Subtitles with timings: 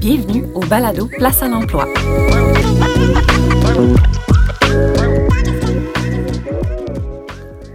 [0.00, 1.86] Bienvenue au balado Place à l'emploi.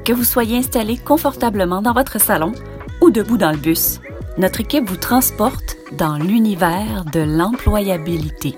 [0.03, 2.53] Que vous soyez installé confortablement dans votre salon
[3.01, 3.99] ou debout dans le bus,
[4.39, 5.70] notre équipe vous transporte
[6.01, 8.55] dans l'univers de l'employabilité.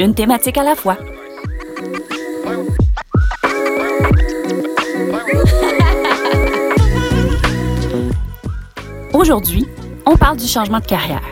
[0.00, 0.98] Une thématique à la fois.
[9.14, 9.68] Aujourd'hui,
[10.04, 11.22] on parle du changement de carrière.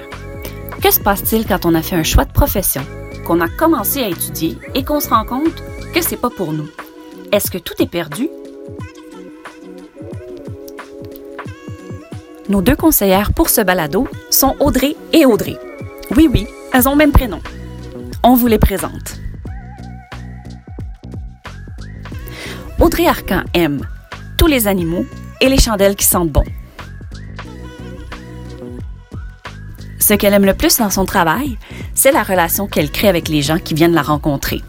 [0.81, 2.83] Que se passe-t-il quand on a fait un choix de profession,
[3.27, 5.61] qu'on a commencé à étudier et qu'on se rend compte
[5.93, 6.69] que c'est pas pour nous?
[7.33, 8.29] Est-ce que tout est perdu?
[12.49, 15.57] Nos deux conseillères pour ce balado sont Audrey et Audrey.
[16.17, 17.41] Oui, oui, elles ont même prénom.
[18.23, 19.21] On vous les présente.
[22.79, 23.81] Audrey Arcan aime
[24.39, 25.05] tous les animaux
[25.41, 26.45] et les chandelles qui sentent bon.
[29.99, 31.59] Ce qu'elle aime le plus dans son travail,
[31.95, 34.63] c'est la relation qu'elle crée avec les gens qui viennent la rencontrer.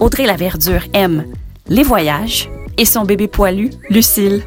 [0.00, 1.24] Audrey la Verdure aime
[1.68, 4.42] les voyages et son bébé poilu, Lucille.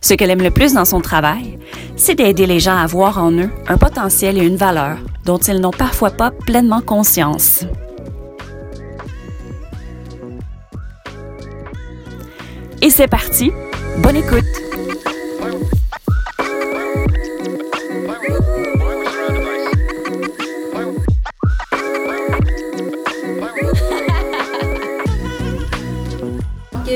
[0.00, 1.58] Ce qu'elle aime le plus dans son travail,
[1.96, 5.60] c'est d'aider les gens à voir en eux un potentiel et une valeur dont ils
[5.60, 7.64] n'ont parfois pas pleinement conscience.
[12.82, 13.52] Et c'est parti,
[13.98, 14.69] bonne écoute!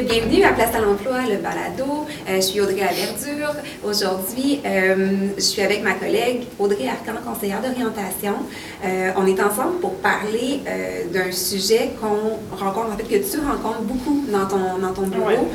[0.02, 2.06] Bienvenue à Place à l'emploi, le balado.
[2.28, 3.54] Euh, je suis Audrey Laverdure.
[3.84, 8.34] Aujourd'hui, euh, je suis avec ma collègue Audrey Arcan, conseillère d'orientation.
[8.84, 10.60] Euh, on est ensemble pour parler
[11.12, 15.48] d'un sujet qu'on rencontre, en fait, que tu rencontres beaucoup dans ton, dans ton bureau,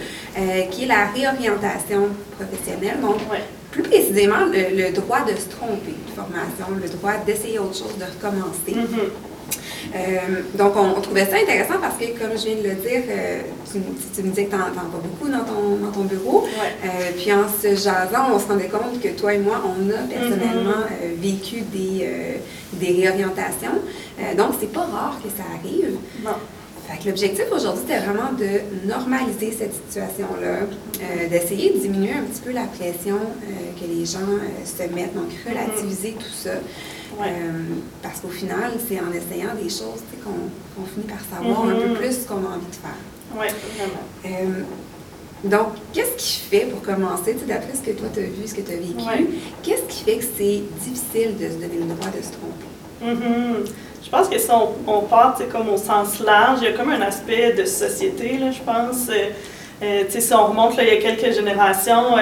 [0.71, 2.07] qui est la réorientation
[2.37, 3.01] professionnelle.
[3.01, 3.17] Donc,
[3.71, 8.05] plus précisément, le, droit de se tromper de formation, le droit d'essayer autre chose, de
[8.05, 8.71] recommencer.
[8.71, 9.38] Mm-hmm.
[10.55, 13.41] Donc, on, trouvait ça intéressant parce que, comme je viens de le dire, euh,
[13.71, 13.79] tu,
[14.21, 16.45] me disais que tu n'en pas beaucoup dans ton, dans ton bureau.
[16.45, 20.01] Euh, puis en se jasant, on se rendait compte que toi et moi, on a
[20.07, 21.21] personnellement mm-hmm.
[21.21, 22.07] vécu des,
[22.73, 23.79] des réorientations.
[24.37, 25.97] donc, c'est pas rare que ça arrive.
[27.05, 30.67] l'objectif aujourd'hui, c'était vraiment de normaliser cette situation-là,
[31.29, 33.17] d'essayer de diminuer un petit peu la pression
[33.79, 34.19] que les gens
[34.65, 36.51] se mettent, donc relativiser tout ça.
[37.21, 37.51] Euh,
[38.01, 41.95] parce qu'au final, c'est en essayant des choses qu'on finit par savoir un peu mm-hmm.
[41.95, 43.01] plus ce qu'on a envie de faire.
[43.35, 44.03] Oui, vraiment.
[44.25, 44.63] Euh,
[45.43, 48.61] donc, qu'est-ce qui fait, pour commencer, d'après ce que toi tu as vu, ce que
[48.61, 49.29] tu as vécu,
[49.63, 52.67] qu'est-ce qui fait que c'est difficile de se donner le droit de se tromper?
[53.03, 53.71] Mm-hmm.
[54.03, 56.89] Je pense que si on, on part comme au sens large, il y a comme
[56.89, 59.09] un aspect de société, là, je pense.
[59.81, 62.17] Euh, si on remonte là, il y a quelques générations,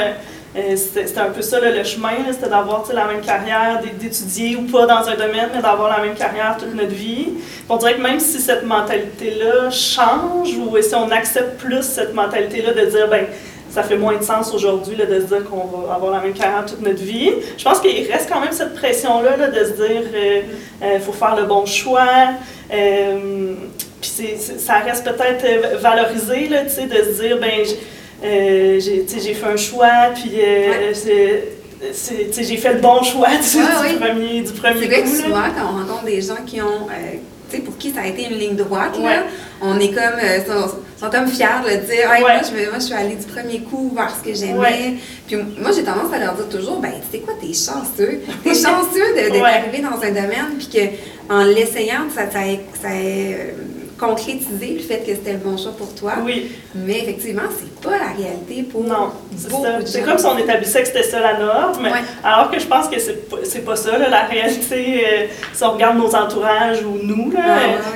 [0.75, 5.07] c'était un peu ça le chemin, c'était d'avoir la même carrière, d'étudier ou pas dans
[5.07, 7.29] un domaine, mais d'avoir la même carrière toute notre vie.
[7.69, 12.73] On dirait que même si cette mentalité-là change ou si on accepte plus cette mentalité-là
[12.73, 13.25] de dire, ben
[13.69, 16.65] ça fait moins de sens aujourd'hui de se dire qu'on va avoir la même carrière
[16.65, 17.31] toute notre vie.
[17.57, 20.41] Je pense qu'il reste quand même cette pression-là de se dire euh,
[20.81, 22.29] euh, faut faire le bon choix.
[22.69, 27.65] puis ça reste peut-être valorisé là, de se dire ben
[28.23, 30.93] euh, j'ai fait un choix, puis euh,
[32.31, 35.77] j'ai fait le bon choix du, premier, du premier C'est vrai que souvent, quand on
[35.79, 39.23] rencontre des gens qui ont, euh, pour qui ça a été une ligne droite, là,
[39.61, 40.69] on est comme, euh,
[40.99, 44.15] sont, comme fiers de dire, moi, je, moi, je suis allée du premier coup voir
[44.17, 44.95] ce que j'aimais.
[45.27, 48.21] Puis moi, j'ai tendance à leur dire toujours, ben, tu sais quoi, t'es chanceux.
[48.43, 50.69] T'es chanceux d'être arrivé dans un domaine, puis
[51.27, 52.39] qu'en l'essayant, ça, ça,
[52.81, 52.89] ça,
[53.97, 56.13] concrétiser le fait que c'était le bon choix pour toi.
[56.23, 56.51] Oui.
[56.75, 59.11] Mais effectivement, c'est pas la réalité pour non,
[59.85, 61.87] c'est comme si on établissait que c'était ça la norme,
[62.23, 65.05] alors que je pense que c'est pas, ça la réalité.
[65.05, 67.33] Euh, si on regarde nos entourages ou nous,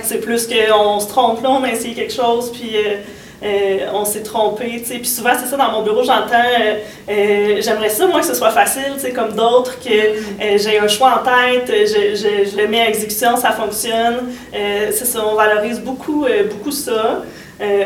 [0.03, 2.71] c'est plus qu'on se trompe là, on a essayé quelque chose, puis...
[2.75, 2.97] Euh,
[3.43, 4.95] euh, on s'est trompé, tu sais.
[4.99, 6.75] Puis souvent, c'est ça, dans mon bureau, j'entends, euh,
[7.09, 10.87] euh, j'aimerais ça, moi, que ce soit facile, tu sais, comme d'autres, que j'ai un
[10.87, 14.31] choix en tête, je, je, le mets à exécution, ça fonctionne.
[14.53, 17.23] c'est ça, on valorise beaucoup, beaucoup ça.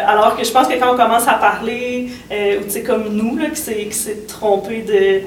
[0.05, 3.37] alors que je pense que quand on commence à parler, ou tu sais, comme nous,
[3.37, 5.21] là, qui s'est trompé de.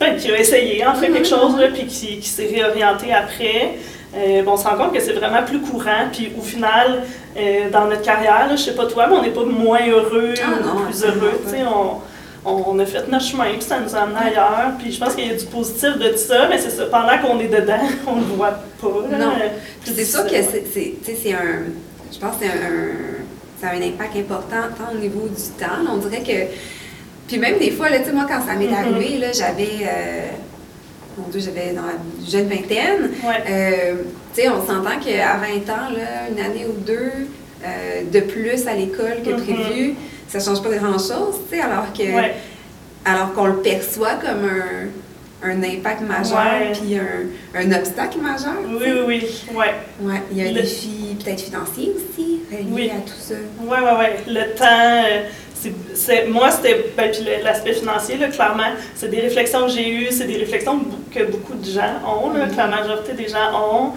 [0.00, 1.28] Ben, qui a essayé, en fait, quelque mm-hmm.
[1.28, 3.74] chose, là, puis qui, qui s'est réorienté après,
[4.16, 6.08] euh, on se rend compte que c'est vraiment plus courant.
[6.12, 7.02] Puis au final,
[7.38, 10.74] euh, dans notre carrière, je sais pas toi, mais on n'est pas moins heureux ah
[10.74, 11.40] ou plus heureux.
[11.66, 12.00] On,
[12.48, 14.72] on, a fait notre chemin, puis ça nous a amené ailleurs.
[14.78, 17.18] Puis je pense qu'il y a du positif de tout ça, mais c'est ça, pendant
[17.18, 19.18] qu'on est dedans, on ne le voit pas.
[19.18, 19.32] Non.
[19.84, 21.64] c'est sûr que c'est un.
[22.12, 23.16] Je pense que c'est un,
[23.60, 25.92] ça a un impact important tant au niveau du temps.
[25.92, 26.52] On dirait que.
[27.26, 28.94] Puis même des fois, là, moi, quand ça m'est mm-hmm.
[28.94, 29.82] arrivé, là, j'avais.
[29.82, 30.26] Euh,
[31.18, 33.10] mon Dieu, j'avais dans la jeune vingtaine.
[33.24, 33.94] Euh,
[34.25, 37.28] tu sais, on s'entend qu'à 20 ans, là, une année ou deux
[37.64, 39.54] euh, de plus à l'école que mm-hmm.
[39.54, 39.94] prévu,
[40.28, 42.02] ça change pas grand-chose, tu sais, alors que.
[43.08, 44.88] Alors qu'on le perçoit comme un
[45.42, 48.54] un impact majeur puis un, un, obstacle majeur.
[48.66, 49.54] Oui, oui, oui.
[49.54, 49.74] Ouais.
[50.00, 50.22] Ouais.
[50.30, 53.34] Il y a un défi peut-être financier aussi relié à tout ça.
[53.60, 54.34] Oui, oui, oui.
[54.34, 55.04] Le temps.
[55.08, 56.86] Euh, moi, c'était.
[56.96, 60.80] Ben, puis l'aspect financier, là, clairement, c'est des réflexions que j'ai eues, c'est des réflexions
[61.12, 63.92] que beaucoup de gens ont, là, que la majorité des gens ont.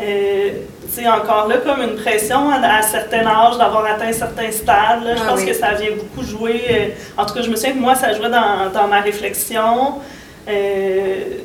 [0.00, 0.50] Euh,
[0.88, 5.04] c'est encore là comme une pression à, un certain âge d'avoir atteint certains stades.
[5.04, 6.62] je ah pense que ça vient beaucoup jouer.
[6.70, 6.86] Euh,
[7.16, 10.00] en tout cas, je me souviens que moi, ça jouait dans, dans ma réflexion.
[10.48, 11.38] Euh,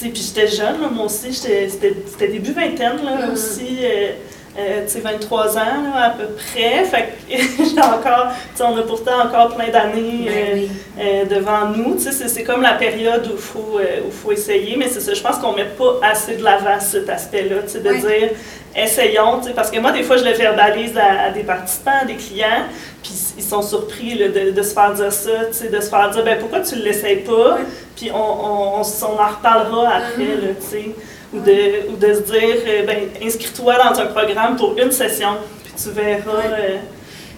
[0.00, 3.32] puis j'étais jeune, moi aussi, c'était début vingtaine là, mm-hmm.
[3.32, 3.78] aussi.
[3.82, 4.12] Euh,
[4.58, 6.84] euh, tu sais, 23 ans à peu près.
[6.84, 10.68] Fait que encore, on a pourtant encore plein d'années ben
[10.98, 11.94] euh, devant nous.
[11.94, 15.14] Tu sais, c'est comme la période où il faut, où faut essayer, mais c'est ça,
[15.14, 18.30] je pense qu'on met pas assez de l'avant cet aspect-là, tu sais, de dire
[18.74, 22.66] essayons, parce que moi, des fois, je le verbalise à, des participants, à des clients,
[23.02, 26.38] puis ils sont surpris de, de, se faire dire ça, de se faire dire, ben
[26.38, 27.58] pourquoi tu ne l'essayes pas,
[27.96, 30.92] puis on, on, on, en reparlera après, mm-hmm.
[31.32, 35.36] Ou, de, ou de se dire, euh, ben, inscris-toi dans un programme pour une session,
[35.64, 36.42] puis tu verras.
[36.58, 36.78] Euh,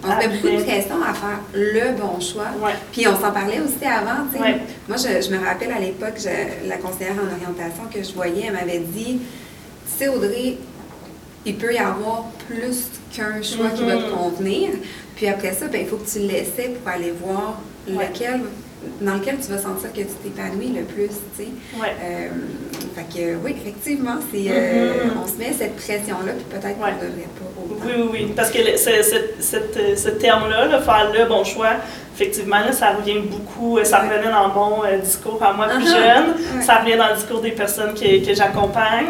[0.04, 2.48] on se met beaucoup de pression à faire le bon choix.
[2.90, 4.24] Puis on s'en parlait aussi avant.
[4.88, 6.14] Moi, je, je, me rappelle à l'époque,
[6.66, 10.56] la conseillère en orientation que je voyais, elle m'avait dit Tu sais, Audrey,
[11.46, 14.10] il peut y avoir plus qu'un choix qui va te mm-hmm.
[14.10, 14.70] convenir.
[15.14, 18.40] Puis après ça, ben, il faut que tu l'essaies pour aller voir lequel,
[19.00, 21.08] dans lequel tu vas sentir que tu t'épanouis le plus.
[21.36, 21.48] Tu sais.
[21.80, 22.28] Euh,
[22.94, 25.22] fait que oui, effectivement, c'est, euh, mm-hmm.
[25.22, 27.52] on se met cette pression-là, puis peut-être qu'on ne devrait pas.
[27.68, 28.32] Oui, oui, oui.
[28.36, 31.74] Parce que ce terme-là, faire le bon choix,
[32.14, 35.88] effectivement, là, ça revient beaucoup, euh, ça revenait dans mon discours à moi plus uh-huh.
[35.88, 39.06] jeune, ça revient dans le discours des personnes que, que j'accompagne.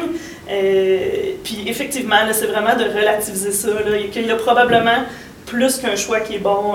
[0.50, 3.68] Euh, puis effectivement, c'est vraiment de relativiser ça,
[4.12, 5.04] qu'il y a probablement
[5.46, 6.74] plus qu'un choix qui est bon.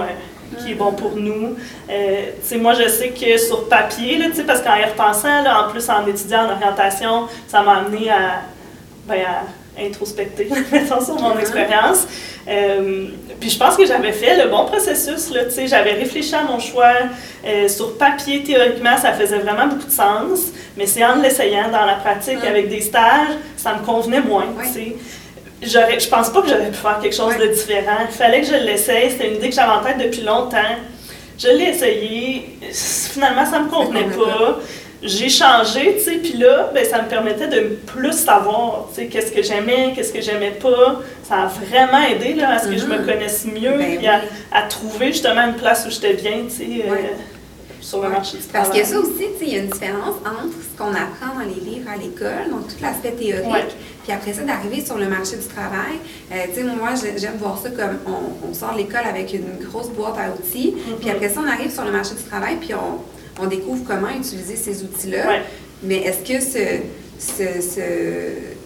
[0.60, 1.56] Qui est bon pour nous.
[1.90, 5.90] Euh, moi, je sais que sur papier, là, parce qu'en y repensant, là, en plus
[5.90, 8.42] en étudiant en orientation, ça m'a amené à,
[9.08, 10.50] ben, à introspecter,
[11.06, 12.08] sur mon expérience.
[12.48, 13.08] Euh,
[13.40, 16.94] puis je pense que j'avais fait le bon processus, là, j'avais réfléchi à mon choix.
[17.46, 21.86] Euh, sur papier, théoriquement, ça faisait vraiment beaucoup de sens, mais c'est en l'essayant dans
[21.86, 24.46] la pratique avec des stages, ça me convenait moins,
[25.62, 26.00] ouais.
[26.00, 28.06] Je pense pas que j'aurais pu faire quelque chose de différent.
[28.10, 29.12] Il fallait que je l'essaye.
[29.12, 30.76] C'était une idée que j'avais en tête depuis longtemps.
[31.38, 32.58] Je l'ai essayé.
[32.72, 34.60] Finalement, ça me convenait pas
[35.02, 39.08] j'ai changé, tu sais, puis là, ben, ça me permettait de plus savoir, tu sais,
[39.08, 41.02] qu'est-ce que j'aimais, qu'est-ce que j'aimais pas.
[41.24, 43.06] Ça a vraiment aidé, là, à ce que je me mm-hmm.
[43.06, 46.96] connaisse mieux, ben puis à, trouver justement une place où j'étais bien, tu sais, euh,
[47.80, 48.70] sur le marché du travail.
[48.70, 51.36] Parce que ça aussi, tu sais, il y a une différence entre ce qu'on apprend
[51.36, 53.76] dans les livres à l'école, donc tout l'aspect théorique,
[54.08, 56.00] puis après ça, d'arriver sur le marché du travail.
[56.32, 59.90] Euh, tu sais, moi, j'aime voir ça comme on, sort de l'école avec une grosse
[59.90, 61.12] boîte à outils, puis mm-hmm.
[61.12, 63.02] après ça, on arrive sur le marché du travail, puis on
[63.40, 65.42] on découvre comment utiliser ces outils-là.
[65.84, 66.82] Mais est-ce que ce,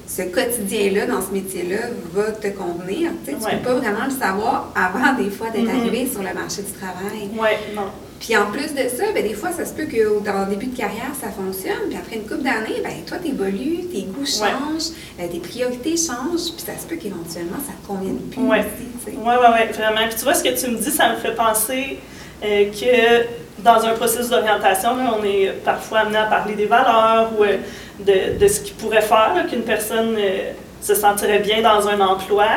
[0.07, 3.11] ce, quotidien-là, dans ce métier-là, va te convenir?
[3.25, 5.79] Tu ne peux pas vraiment le savoir avant, des fois, d'être mm-hmm.
[5.79, 7.29] arrivé sur le marché du travail.
[7.33, 7.89] Oui, non.
[8.21, 10.67] Puis en plus de ça, ben, des fois, ça se peut que dans le début
[10.67, 11.89] de carrière, ça fonctionne.
[11.89, 15.97] Puis après une couple d'années, ben, toi, tu évolues, tes goûts changent, euh, tes priorités
[15.97, 16.53] changent.
[16.55, 18.59] Puis ça se peut qu'éventuellement, ça te convienne plus Oui,
[19.07, 20.07] oui, oui, vraiment.
[20.07, 21.97] Puis tu vois, ce que tu me dis, ça me fait penser
[22.43, 27.43] euh, que dans un processus d'orientation, on est parfois amené à parler des valeurs ou
[27.43, 27.57] euh,
[27.99, 30.51] de, ce qui pourrait faire qu'une personne euh,
[30.81, 32.47] se sentirait bien dans un emploi.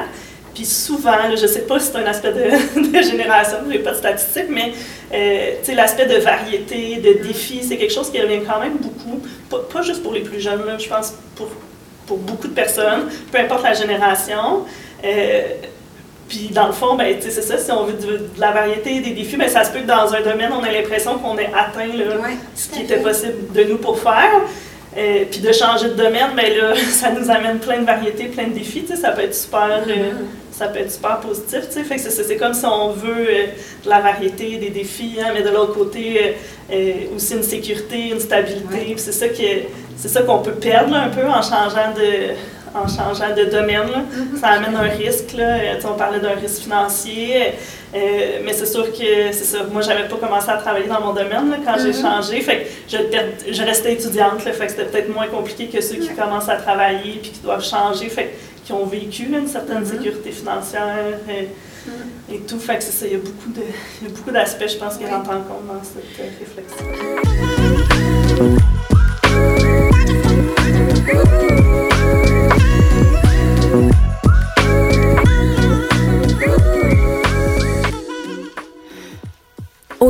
[0.55, 3.91] Puis souvent, je ne sais pas si c'est un aspect de, génération, je n'ai pas
[3.91, 4.73] de statistiques, mais
[5.13, 9.21] euh, l'aspect de variété, de défi, c'est quelque chose qui revient quand même beaucoup,
[9.51, 11.49] pas, juste pour les plus jeunes, je pense pour,
[12.07, 14.65] pour beaucoup de personnes, peu importe la génération.
[16.29, 19.37] Puis dans le fond, ben, c'est ça, si on veut de, la variété, des défis,
[19.37, 21.91] ben, ça se peut que dans un domaine, on ait l'impression qu'on ait atteint
[22.55, 24.41] ce qui était possible de nous pour faire.
[24.97, 28.47] Euh, puis de changer de domaine, ben là, ça nous amène plein de variétés, plein
[28.47, 30.53] de défis, ça peut être super, euh, mm-hmm.
[30.53, 33.47] ça peut être super positif, fait que c'est comme si on veut euh,
[33.85, 36.37] de la variété, des défis, hein, mais de l'autre côté
[37.15, 39.27] aussi une sécurité, une stabilité, ça
[39.97, 42.35] c'est ça qu'on peut perdre un peu en changeant de,
[42.75, 43.89] en, changeant de domaine.
[43.89, 44.41] Mm-hmm.
[44.41, 45.33] Ça amène un risque.
[45.37, 45.59] Là.
[45.85, 47.55] on parlait d'un risque financier,
[47.93, 49.59] mais c'est sûr que c'est ça.
[49.73, 52.01] Moi, j'avais pas commencé à travailler dans mon domaine quand j'ai Mm-hmm.
[52.03, 52.41] changé.
[52.41, 52.97] Fait je,
[53.53, 54.45] je restais étudiante.
[54.45, 57.41] Là, fait que c'était peut-être moins compliqué que ceux qui commencent à travailler puis qui
[57.41, 58.09] doivent changer.
[58.09, 59.91] Fait qui ont vécu une certaine Mm-hmm.
[59.99, 61.49] sécurité financière et,
[62.49, 62.59] tout.
[62.59, 63.07] Fait que c'est ça.
[63.07, 63.61] Il y a beaucoup de,
[64.01, 66.87] il y a beaucoup d'aspects, je pense, qui rentrent en compte dans cette euh, réflexion.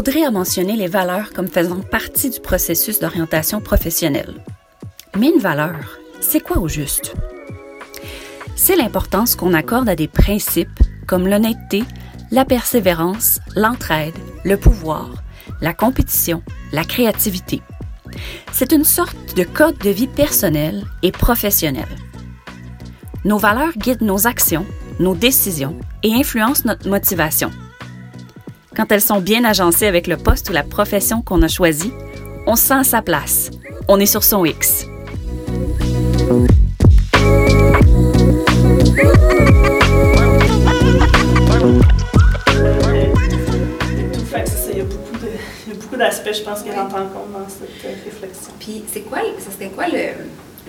[0.07, 4.35] Audrey a mentionné les valeurs comme faisant partie du processus d'orientation professionnelle.
[5.19, 7.15] Mais une valeur, c'est quoi au juste?
[8.55, 11.85] C'est l'importance qu'on accorde à des principes comme l'honnêteté,
[12.31, 14.13] la persévérance, l'entraide,
[14.45, 15.23] le pouvoir,
[15.63, 17.63] la compétition, la créativité.
[18.53, 21.89] C'est une sorte de code de vie personnel et professionnel.
[23.25, 24.67] Nos valeurs guident nos actions,
[25.01, 27.51] nos décisions et influencent notre motivation.
[28.77, 31.93] Quand elles sont bien agencées avec le poste ou la profession qu'on a choisi,
[32.47, 33.51] on se sent à sa place.
[33.87, 34.87] On est sur son X.
[44.73, 48.53] Il y a beaucoup d'aspects, je pense, rentrent en compte dans cette euh, réflexion.
[48.59, 50.27] Puis, c'est quoi, ça serait quoi le,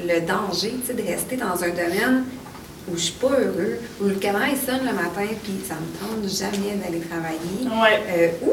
[0.08, 2.26] le danger de rester dans un domaine
[2.88, 6.30] où je suis pas heureux, où le il sonne le matin, puis ça me tente
[6.30, 7.66] jamais d'aller travailler.
[7.66, 8.02] Ouais.
[8.10, 8.52] Euh, ou,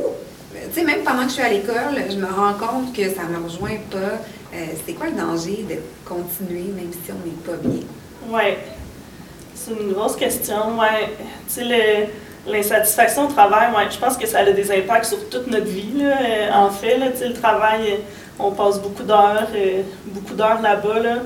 [0.52, 3.22] tu sais, même pendant que je suis à l'école, je me rends compte que ça
[3.24, 4.20] me rejoint pas.
[4.54, 7.82] Euh, c'est quoi le danger de continuer même si on n'est pas bien?
[8.28, 8.56] Oui.
[9.54, 10.78] C'est une grosse question.
[10.78, 11.10] Ouais.
[11.46, 12.10] Tu sais,
[12.46, 15.92] l'insatisfaction au travail, ouais, je pense que ça a des impacts sur toute notre vie.
[15.96, 16.58] Là.
[16.58, 18.00] En fait, là, le travail,
[18.38, 20.98] on passe beaucoup d'heures, euh, beaucoup d'heures là-bas.
[20.98, 21.16] Là.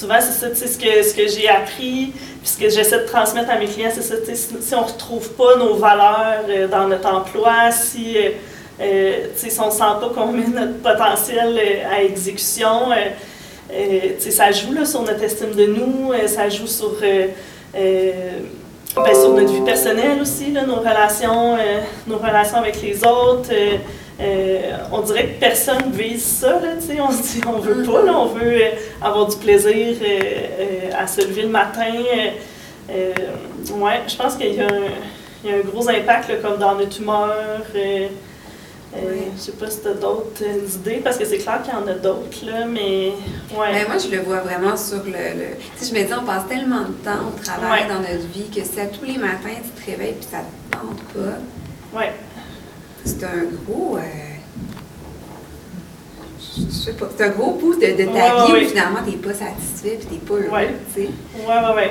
[0.00, 3.50] Souvent, c'est ça, ce que, ce que j'ai appris, puis ce que j'essaie de transmettre
[3.50, 7.06] à mes clients, c'est ça, si on ne retrouve pas nos valeurs euh, dans notre
[7.06, 8.30] emploi, si, euh,
[8.80, 9.26] euh,
[9.60, 11.60] on ne sent pas qu'on met notre potentiel
[11.92, 12.88] à exécution,
[14.18, 17.34] ça joue là, sur notre estime de nous, ça joue sur, ben,
[17.74, 21.58] sur notre vie personnelle aussi, nos, relations,
[22.06, 23.50] nos relations avec les autres.
[24.20, 28.12] Euh, on dirait que personne vise ça, là, on se dit on veut pas, là,
[28.14, 31.92] on veut euh, avoir du plaisir euh, à se lever le matin.
[32.88, 37.62] ouais, je pense qu'il y, y, a un gros impact là, comme dans notre humeur.
[38.92, 39.22] Oui.
[39.36, 40.42] Je sais pas si tu as d'autres
[40.74, 43.12] idées, parce que c'est clair qu'il y en a d'autres, là, mais
[43.56, 43.72] ouais.
[43.72, 45.12] Ben, moi, je le vois vraiment sur le...
[45.12, 45.46] le...
[45.78, 47.88] Tu sais, je me dis, on passe tellement de temps au travail ouais.
[47.88, 50.76] dans notre vie que si à tous les matins, tu te réveilles et ça te
[50.76, 52.12] tente pas, ouais.
[53.04, 53.96] C'est un gros...
[53.96, 54.00] Euh...
[56.56, 58.98] Je sais pas, c'est un gros pouce de, de ta ouais, vie ouais, où finalement,
[59.04, 60.68] tu n'es pas satisfait et tu n'es pas heureux.
[60.96, 61.82] Oui, oui, oui.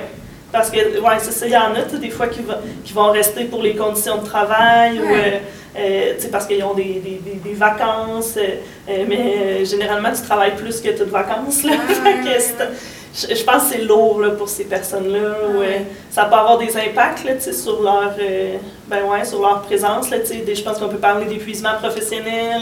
[0.51, 3.11] Parce que, ouais, c'est ça, il y en a, des fois, qui, va, qui, vont
[3.11, 5.37] rester pour les conditions de travail, ou, euh,
[5.77, 10.81] euh, parce qu'ils ont des, des, des, des vacances, euh, mais généralement, tu travailles plus
[10.81, 11.63] que tu de vacances.
[11.63, 11.73] Là.
[13.13, 15.57] je, je, pense que c'est lourd là, pour ces personnes-là.
[15.57, 15.85] Ouais.
[16.11, 18.13] ça peut avoir des impacts là, sur, leur,
[18.87, 20.09] ben ouais, sur leur présence.
[20.09, 22.61] Là, des, je pense qu'on peut parler d'épuisement professionnel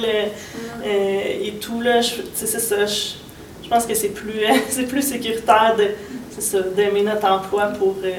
[0.83, 1.81] et tout.
[1.81, 2.01] Là,
[2.33, 2.85] c'est ça.
[2.85, 3.17] Je,
[3.67, 5.87] je pense que c'est plus, c'est plus sécuritaire de
[6.75, 8.11] d'aimer notre emploi pour, euh,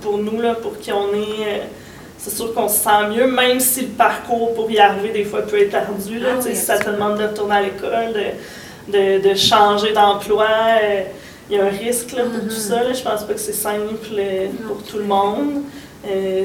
[0.00, 1.46] pour nous, là, pour qui on est.
[1.46, 1.58] Euh,
[2.16, 5.42] c'est sûr qu'on se sent mieux, même si le parcours pour y arriver, des fois,
[5.42, 6.20] peut être ardu.
[6.20, 10.46] Là, ah, oui, ça te demande de retourner à l'école, de, de, de, changer d'emploi,
[11.50, 12.48] il euh, y a un risque là, pour mm -hmm.
[12.48, 12.82] tout ça.
[12.82, 12.92] Là.
[12.92, 13.94] Je pense pas que c'est simple
[14.66, 15.62] pour tout le monde.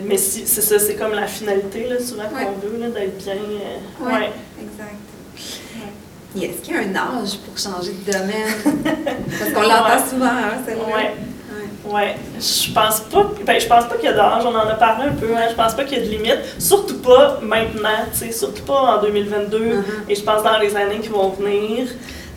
[0.08, 2.46] mais si, c'est ça, c'est comme la finalité, là, souvent, ouais.
[2.46, 3.42] qu'on veut, d'être bien.
[4.00, 4.32] Oui, ouais.
[4.66, 5.08] exact.
[6.36, 8.54] Est-ce qu'il y a un âge pour changer de domaine?
[9.40, 10.10] Parce qu'on l'entend ouais.
[10.10, 10.98] souvent, hein, celle-là.
[10.98, 11.06] Oui.
[11.90, 12.16] Ouais.
[12.40, 15.06] Je pense pas, ben, je pense pas qu'il y a d'âge, on en a parlé
[15.08, 18.02] un peu, hein, je pense pas qu'il y a de limite, surtout pas maintenant,
[18.32, 19.84] surtout pas en 2022, uh -huh.
[20.10, 21.88] et je pense dans les années qui vont venir.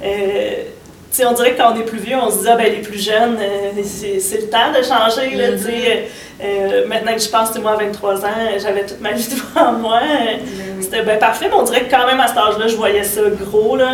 [0.02, 0.64] Euh,
[1.10, 2.82] T'sais, on dirait que quand on est plus vieux, on se dit, ah, ben, les
[2.82, 5.34] plus jeunes, euh, c'est le temps de changer.
[5.34, 5.98] Là, mm -hmm.
[6.42, 8.28] euh, maintenant que je pense, moi, à 23 ans,
[8.62, 10.00] j'avais toute ma vie devant moi.
[10.00, 10.82] Mm -hmm.
[10.82, 13.22] C'était ben, parfait, mais on dirait que quand même à cet âge-là, je voyais ça
[13.42, 13.76] gros.
[13.76, 13.90] Là.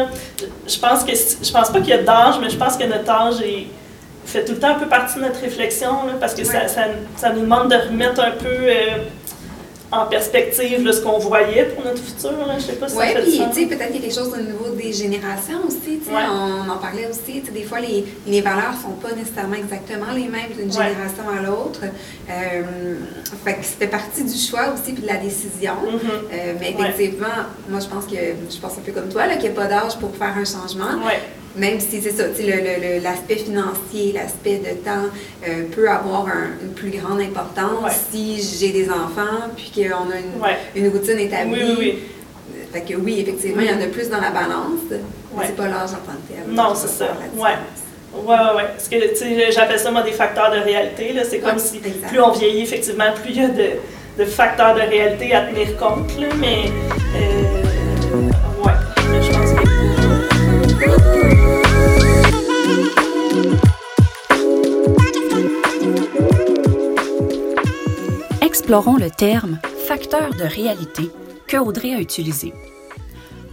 [0.74, 1.14] Je pense que
[1.48, 3.66] je pense pas qu'il y a d'âge, mais je pense que notre âge est,
[4.32, 6.54] fait tout le temps un peu partie de notre réflexion, là, parce que ouais.
[6.54, 6.82] ça, ça,
[7.22, 8.58] ça, nous demande de remettre un peu
[10.02, 12.36] en perspective là, ce qu'on voyait pour notre futur.
[12.46, 12.54] Là.
[12.58, 14.42] Je sais pas si ouais, ça fait puis, peut-être qu'il y a quelque chose au
[14.50, 15.94] niveau des générations aussi.
[16.08, 16.26] Ouais.
[16.30, 17.40] On, on en parlait aussi.
[17.40, 20.88] Des fois, les, les valeurs ne sont pas nécessairement exactement les mêmes d'une ouais.
[20.88, 21.80] génération à l'autre.
[21.84, 22.62] Euh,
[23.44, 25.76] fait que c'était partie du choix aussi puis de la décision.
[25.84, 26.10] Mm -hmm.
[26.32, 27.38] euh, mais effectivement,
[27.68, 28.20] moi, je pense que
[28.54, 30.94] je pense un peu comme toi, qu'il n'y a pas d'âge pour faire un changement.
[31.56, 32.24] Même si c'est ça,
[33.02, 35.08] l'aspect financier, l'aspect de temps
[35.46, 36.26] euh, peut avoir
[36.62, 40.18] une plus grande importance si j'ai des enfants, puis qu'on a
[40.74, 41.62] une, routine établie.
[41.62, 41.98] Oui, oui, oui.
[42.72, 45.68] Fait que oui, effectivement, il y en a plus dans la balance, mais c'est pas
[45.68, 46.52] l'âge en tant que tel.
[46.52, 47.16] Non, c'est ça.
[47.36, 47.50] Ouais.
[48.14, 48.62] Oui, oui, oui.
[48.72, 51.14] Parce que, tu sais, j'appelle ça, moi, des facteurs de réalité.
[51.28, 53.70] C'est comme si plus on vieillit, effectivement, plus il y a de,
[54.18, 56.18] de, facteurs de réalité à tenir compte.
[56.18, 56.70] Là, mais,
[57.16, 57.35] euh,
[68.66, 71.08] Explorons le terme facteur de réalité
[71.46, 72.52] que Audrey a utilisé.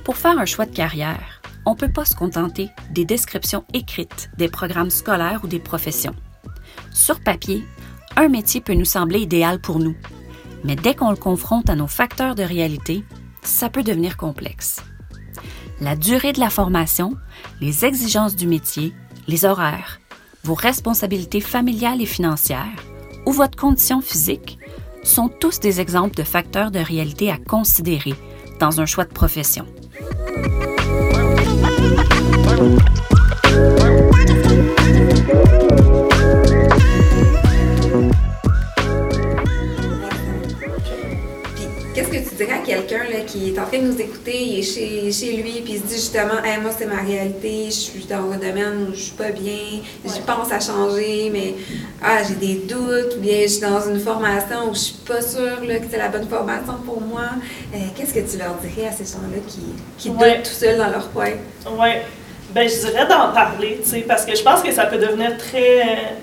[0.03, 4.31] Pour faire un choix de carrière, on ne peut pas se contenter des descriptions écrites
[4.39, 6.15] des programmes scolaires ou des professions.
[6.91, 7.63] Sur papier,
[8.15, 9.95] un métier peut nous sembler idéal pour nous,
[10.63, 13.03] mais dès qu'on le confronte à nos facteurs de réalité,
[13.43, 14.81] ça peut devenir complexe.
[15.79, 17.13] La durée de la formation,
[17.61, 18.95] les exigences du métier,
[19.27, 19.99] les horaires,
[20.43, 22.83] vos responsabilités familiales et financières
[23.27, 24.57] ou votre condition physique
[25.03, 28.13] sont tous des exemples de facteurs de réalité à considérer
[28.59, 29.65] dans un choix de profession.
[42.73, 45.79] Quelqu'un qui est en train de nous écouter, il est chez, chez lui, puis il
[45.79, 49.11] se dit justement, moi c'est ma réalité, je suis dans un domaine où je suis
[49.11, 51.55] pas bien, je pense à changer, mais
[52.01, 55.21] ah, j'ai des doutes, ou bien je suis dans une formation où je suis pas
[55.21, 57.29] sûre que c'est la bonne formation pour moi.
[57.73, 59.61] Euh, qu'est-ce que tu leur dirais à ces gens-là qui,
[59.97, 61.31] qui doutent tout seuls dans leur coin?
[61.65, 61.89] Oui.
[62.53, 65.37] Ben, je dirais d'en parler, tu sais, parce que je pense que ça peut devenir
[65.37, 66.15] très,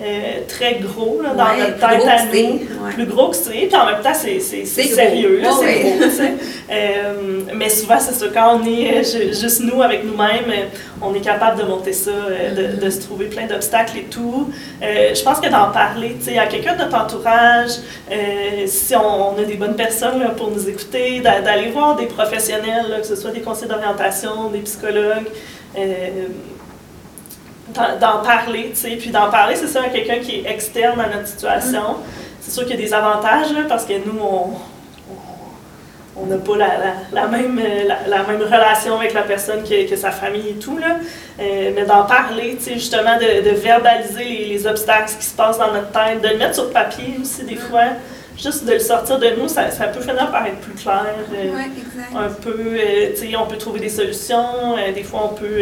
[0.00, 2.60] euh, très gros là, dans notre tête à nous.
[2.94, 6.22] Plus gros que c'est, puis en même temps, c'est sérieux, c'est gros.
[6.70, 10.68] Euh, mais souvent, c'est ça, quand on est euh, juste nous avec nous-mêmes,
[11.00, 14.50] on est capable de monter ça, de, de, se trouver plein d'obstacles et tout.
[14.82, 17.70] je pense que d'en parler, tu sais, à quelqu'un de notre entourage,
[18.66, 23.00] si on, a des bonnes personnes là, pour nous écouter, d'aller voir des professionnels, là,
[23.00, 25.28] que ce soit des conseils d'orientation, des psychologues,
[25.76, 26.26] euh,
[28.00, 28.96] d'en parler, tu sais.
[28.96, 31.80] Puis d'en parler, c'est ça, à quelqu'un qui est externe à notre situation.
[31.80, 32.40] Mm-hmm.
[32.40, 34.52] C'est sûr qu'il y a des avantages, parce que nous, on
[36.20, 36.68] on n'a pas la,
[37.12, 37.60] la, même,
[38.06, 40.78] la, même relation avec la personne que, que sa famille et tout.
[40.78, 40.96] Là.
[41.40, 45.34] Euh, mais d'en parler, tu sais, justement, de, de verbaliser les, les, obstacles qui se
[45.34, 47.58] passent dans notre tête, de le mettre sur papier aussi, des mm-hmm.
[47.58, 47.84] fois.
[48.36, 51.06] Juste de le sortir de nous, ça, ça peut finir par être plus clair.
[51.34, 51.52] Euh,
[52.16, 54.76] un peu, euh, tu sais, on peut trouver des solutions.
[54.94, 55.60] des fois, on peut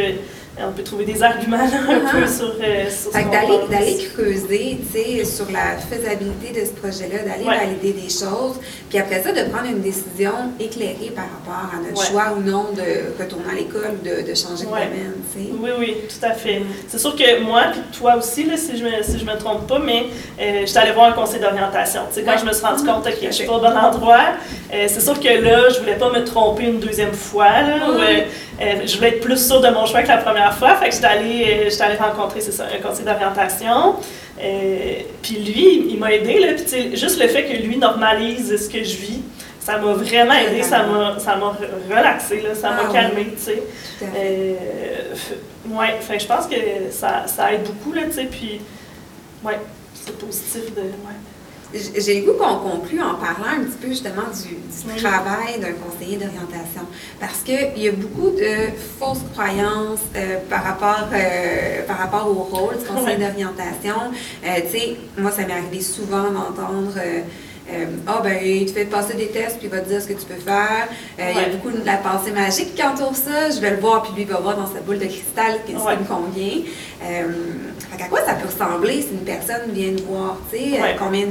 [0.59, 4.79] on peut trouver des arguments un peu sur, euh, sur fait d'aller, creuser
[5.25, 8.57] sur la faisabilité de ce projet-là, d'aller valider des choses,
[8.88, 12.66] puis après ça, de prendre une décision éclairée par rapport à notre choix ou non
[12.75, 15.14] de retourner à l'école ou de, changer de domaine.
[15.37, 16.62] Oui, oui, tout à fait.
[16.88, 19.37] C'est sûr que moi, puis toi aussi, là, si je ne me, si je me
[19.37, 20.07] trompe pas, mais
[20.40, 22.03] euh, je suis allée voir un conseil d'orientation.
[22.14, 24.35] Quand je me suis rendu compte que je ne suis pas au bon endroit,
[24.73, 27.62] euh, c'est sûr que là, je ne voulais pas me tromper une deuxième fois.
[27.62, 28.21] Là, euh,
[28.59, 30.77] je voulais être plus sûre de mon choix que la première fois.
[30.77, 33.97] Fait que j'étais allée, euh, allée rencontrer, c'est ça, un conseiller d'orientation.
[34.40, 36.40] Euh, puis lui, il m'a aidé.
[36.40, 39.23] Là, puis juste le fait que lui normalise ce que je vis,
[39.61, 41.57] ça m'a vraiment aidé, ça m'a, ça m'a
[41.88, 43.62] relaxé, là, ça m'a ah calmé, tu sais.
[45.69, 46.55] ouais, fait je pense que
[46.90, 48.61] ça, ça aide beaucoup, là, tu sais, puis,
[49.42, 49.59] ouais,
[49.92, 51.16] c'est positif de, ouais.
[51.97, 54.57] J'ai le goût qu'on conclue en parlant un petit peu justement du,
[55.03, 56.83] travail d'un conseiller d'orientation.
[57.21, 62.43] Parce qu'il y a beaucoup de fausses croyances euh, par, rapport, euh, par rapport au
[62.43, 63.97] rôle du conseiller d'orientation.
[64.45, 66.95] Euh, tu sais, moi, ça m'est arrivé souvent d'entendre.
[68.07, 70.12] ah, ben, il te fait passer des tests, puis il va te dire ce que
[70.12, 70.89] tu peux faire.
[71.19, 73.51] Il y a beaucoup de la pensée magique qui entoure ça.
[73.51, 75.67] Je vais le voir, puis lui, il va voir dans sa boule de cristal ce
[75.67, 76.62] qui me convient.
[77.03, 80.37] à quoi ça peut ressembler si une personne vient nous voir?
[80.53, 81.27] Tu sais, combien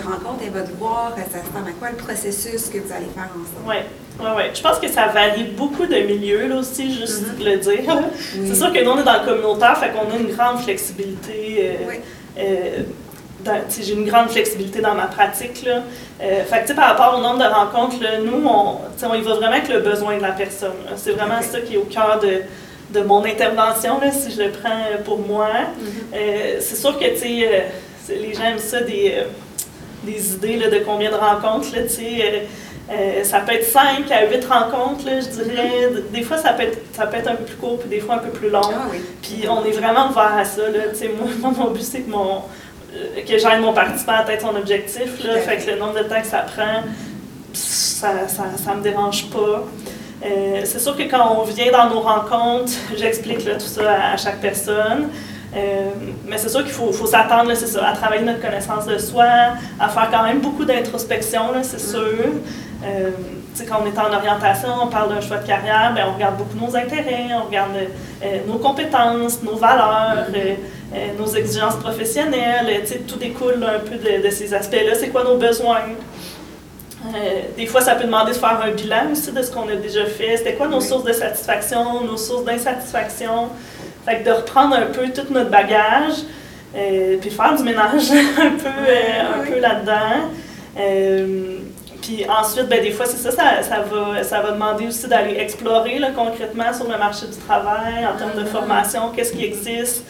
[0.00, 3.66] rencontre et votre voir, ça ressemble à quoi le processus que vous allez faire ensemble?
[3.66, 3.76] Oui.
[4.20, 4.42] Oui, oui.
[4.52, 7.44] Je pense que ça varie beaucoup de milieux, là aussi, juste mm-hmm.
[7.44, 7.98] le dire.
[8.46, 11.76] C'est sûr que nous, on est dans le communautaire, fait qu'on a une grande flexibilité.
[12.38, 12.82] Euh,
[13.46, 15.64] euh, j'ai une grande flexibilité dans ma pratique.
[15.64, 15.82] Là.
[16.20, 19.68] Euh, fait par rapport au nombre de rencontres, nous, on, on y va vraiment avec
[19.68, 20.72] le besoin de la personne.
[20.96, 22.42] C'est vraiment ça qui est au cœur de,
[22.98, 25.48] de mon intervention, là, si je le prends pour moi.
[25.48, 26.60] Mm-hmm.
[26.60, 29.22] c'est sûr que les gens aiment ça des
[30.04, 31.74] des idées là, de combien de rencontres.
[31.74, 32.40] Là, euh,
[32.90, 35.90] euh, ça peut être 5 à 8 rencontres, là, je dirais.
[35.90, 36.12] Mm-hmm.
[36.12, 38.16] Des fois, ça peut, être, ça peut être un peu plus court, puis des fois
[38.16, 38.60] un peu plus long.
[38.64, 38.88] Ah
[39.22, 40.62] puis on est vraiment ouvert à ça.
[40.62, 40.84] Là.
[41.40, 42.42] Moi, mon but, c'est que, mon,
[42.94, 45.24] euh, que j'aide mon participant à atteindre son objectif.
[45.24, 46.82] Là, fait que le nombre de temps que ça prend,
[47.52, 49.64] ça ne ça, ça me dérange pas.
[50.24, 54.40] Euh, c'est sûr que quand on vient dans nos rencontres, j'explique tout ça à, chaque
[54.40, 55.08] personne.
[55.56, 55.90] Euh,
[56.26, 59.24] mais c'est sûr qu'il faut, faut s'attendre à travailler notre connaissance de soi,
[59.80, 62.24] à faire quand même beaucoup d'introspection, c'est sûr.
[62.84, 63.10] Euh,
[63.68, 66.56] quand on est en orientation, on parle d'un choix de carrière, bien, on regarde beaucoup
[66.64, 67.70] nos intérêts, on regarde
[68.46, 70.26] nos compétences, nos valeurs,
[71.18, 72.84] nos exigences professionnelles.
[73.08, 74.94] Tout découle un peu de, de ces aspects-là.
[74.94, 75.80] C'est quoi nos besoins?
[77.06, 79.76] Euh, des fois, ça peut demander de faire un bilan aussi de ce qu'on a
[79.76, 80.36] déjà fait.
[80.36, 83.48] C'était quoi nos sources de satisfaction, nos sources d'insatisfaction?
[84.08, 86.14] Fait que de reprendre un peu tout notre bagage,
[86.74, 90.30] euh, puis faire du ménage un peu, euh, un peu là-dedans.
[92.00, 95.98] puis ensuite, ben, des fois, c'est ça, ça, va, ça va demander aussi d'aller explorer
[95.98, 100.04] là, concrètement sur le marché du travail, en termes de formation, qu'est-ce qui existe.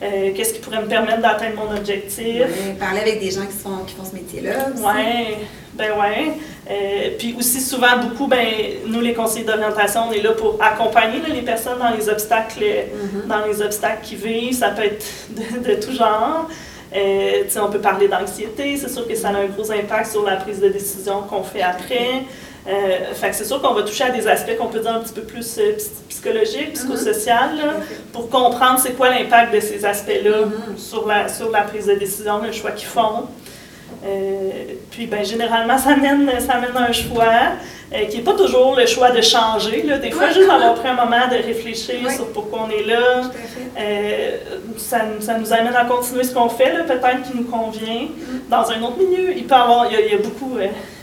[0.00, 2.44] qu'est-ce qui pourrait me permettre d'atteindre mon objectif.
[2.78, 4.66] parler avec des gens qui, font, qui font ce métier-là.
[4.76, 5.38] Oui,
[5.80, 6.32] ben ouais.
[6.70, 8.46] Euh, puis aussi souvent beaucoup, ben
[8.86, 13.26] nous les conseillers d'orientation, on est là pour accompagner les personnes dans les obstacles, mm-hmm.
[13.26, 14.54] dans les obstacles qu'ils vivent.
[14.54, 16.48] Ça peut être de, tout genre.
[16.94, 20.36] Euh, on peut parler d'anxiété, c'est sûr que ça a un gros impact sur la
[20.36, 22.24] prise de décision qu'on fait après.
[22.68, 25.14] Euh, fait c'est sûr qu'on va toucher à des aspects qu'on peut dire un petit
[25.14, 25.76] peu plus euh,
[26.08, 26.92] psychologiques, mm-hmm.
[26.94, 27.50] psychosocial,
[28.12, 30.76] pour comprendre c'est quoi l'impact de ces aspects-là mm-hmm.
[30.76, 33.28] sur, la, sur la prise de décision, le choix qu'ils font.
[34.04, 34.50] Euh,
[34.90, 37.52] puis ben, généralement, ça mène, ça mène à un choix
[37.92, 39.82] euh, qui n'est pas toujours le choix de changer.
[39.82, 39.98] Là.
[39.98, 43.30] Des fois, juste avoir pris un moment de réfléchir sur pourquoi on est là,
[43.78, 44.36] euh,
[44.78, 48.48] ça, ça, nous amène à continuer ce qu'on fait, peut-être qui nous convient, mm.
[48.48, 49.36] dans un autre milieu.
[49.36, 50.56] Il peut avoir, il y a, beaucoup,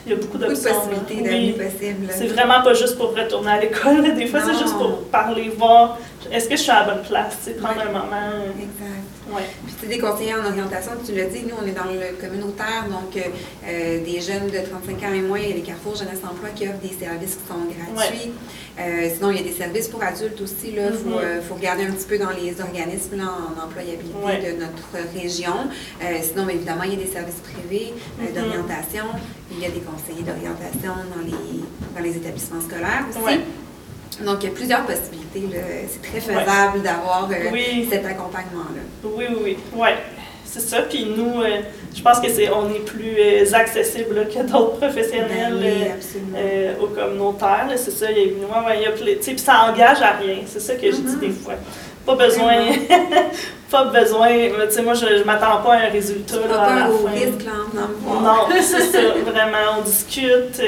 [0.06, 0.72] il y a beaucoup d'options.
[1.10, 2.08] Oui, possibles.
[2.10, 4.14] C'est vraiment pas juste pour retourner à l'école.
[4.16, 6.00] Des fois, c'est juste pour parler, voir
[6.32, 8.46] est-ce que je suis à la bonne place, prendre un moment.
[8.58, 9.08] Exact.
[9.30, 9.44] Ouais.
[9.66, 12.16] Puis tu es des conseillers en orientation, tu l'as dit, nous on est dans le
[12.20, 13.22] communautaire, donc euh,
[13.66, 16.50] euh, des jeunes de 35 ans et moins, il y a les Carrefour Jeunesse Emploi
[16.56, 18.32] qui offrent des services qui sont gratuits.
[18.80, 20.70] Euh, sinon, il y a des services pour adultes aussi.
[20.70, 21.42] Il mm-hmm.
[21.42, 25.68] faut, regarder un petit peu dans les organismes en employabilité de notre région.
[26.22, 28.34] sinon, évidemment, il y a des services privés mm-hmm.
[28.34, 29.06] d'orientation.
[29.52, 31.64] Il y a des conseillers d'orientation dans les,
[31.96, 33.40] dans les établissements scolaires aussi.
[34.22, 35.44] Donc, il y a plusieurs possibilités.
[35.90, 37.58] C'est très faisable d'avoir euh,
[37.90, 38.82] cet accompagnement-là.
[39.04, 39.58] Oui, oui, oui.
[39.76, 39.96] Ouais.
[40.46, 40.82] C'est ça.
[40.84, 41.60] Puis nous, euh,
[41.94, 45.58] je pense que c'est on est plus euh, accessible que d'autres professionnels
[46.34, 47.68] ben au communautaire.
[47.76, 48.10] C'est ça.
[48.10, 48.24] Il y a,
[48.66, 50.38] ouais, il y a puis ça engage à rien.
[50.46, 51.20] C'est ça que je dis mm-hmm.
[51.20, 51.56] des fois.
[52.06, 52.56] Pas besoin,
[53.70, 54.30] pas besoin.
[54.30, 57.10] Tu sais, moi, je, ne m'attends pas à un résultat là, à la fin.
[57.12, 57.52] Risque, là,
[58.06, 59.00] non, c'est ça.
[59.26, 60.62] Vraiment, on discute.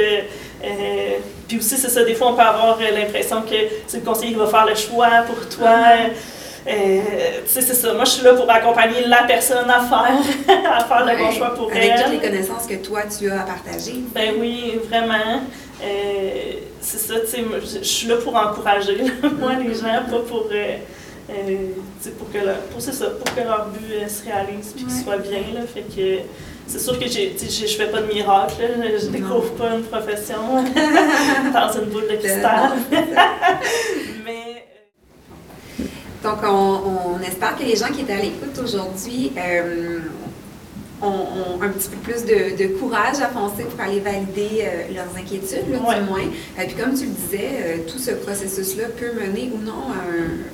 [1.50, 3.56] Euh, puis aussi, c'est ça, des fois, on peut avoir euh, l'impression que
[3.88, 5.78] c'est le conseiller qui va faire le choix pour toi.
[6.68, 7.00] Euh,
[7.46, 7.94] tu sais, c'est ça.
[7.94, 11.56] Moi, je suis là pour accompagner la personne à faire, à faire le bon choix
[11.56, 11.92] pour elle.
[11.92, 13.96] Avec toutes les connaissances que toi, tu as à partager.
[14.14, 15.42] Ben oui, vraiment.
[16.82, 17.44] c'est ça, tu sais,
[17.82, 18.98] je suis là pour encourager,
[19.40, 20.50] moi, les gens, pas pour...
[20.50, 25.42] pour que leur, pour, ça, pour que leur but se réalise et qu'ils soient bien.
[25.54, 26.20] Là, fait que
[26.70, 28.54] c'est sûr que je ne fais pas de miracle,
[29.02, 30.64] je ne découvre pas une profession
[31.54, 32.74] dans une boule de cristal.
[34.24, 34.68] Mais...
[35.80, 35.84] Euh,
[36.24, 40.00] Donc, on, espère que les gens qui étaient à l'écoute aujourd'hui euh,
[41.02, 45.66] ont, un petit peu plus de, courage à foncer pour aller valider euh, leurs inquiétudes,
[45.66, 46.22] du moins.
[46.62, 49.94] Et puis comme tu le disais, euh, tout ce processus-là peut mener ou non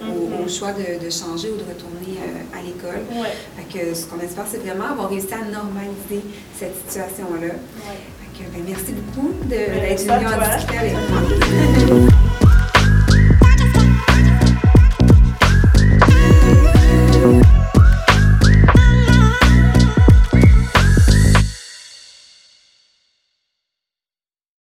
[0.02, 0.58] au, mm-hmm.
[0.58, 3.02] choix de, changer ou de retourner euh, à l'école.
[3.72, 6.24] que ce qu'on espère, c'est vraiment avoir réussi à normaliser
[6.58, 7.54] cette situation-là.
[8.38, 12.10] Ben, merci beaucoup d'être venu en discuter avec moi.